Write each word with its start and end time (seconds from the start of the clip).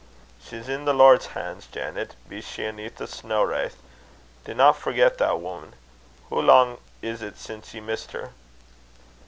"She's 0.43 0.67
i' 0.67 0.77
the 0.83 0.95
Lord's 0.95 1.27
han's, 1.27 1.67
Janet, 1.67 2.15
be 2.27 2.41
she 2.41 2.65
aneath 2.65 2.99
a 2.99 3.05
snaw 3.05 3.45
vraith. 3.45 3.77
Dinna 4.45 4.73
forget 4.73 5.19
that, 5.19 5.39
wuman. 5.39 5.75
Hoo 6.29 6.41
lang 6.41 6.79
is't 7.03 7.37
sin' 7.37 7.61
ye 7.71 7.81
missed 7.81 8.13
her?" 8.13 8.31